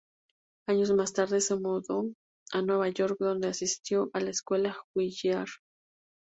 Años 0.67 0.91
más 0.93 1.13
tarde, 1.13 1.41
se 1.41 1.55
mudó 1.57 2.07
a 2.53 2.63
Nueva 2.63 2.89
York, 2.89 3.17
donde 3.19 3.49
asistió 3.49 4.09
a 4.13 4.19
la 4.19 4.31
Escuela 4.31 4.75
Juilliard. 4.95 5.49